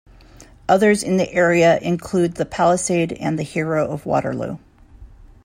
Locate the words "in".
1.03-1.17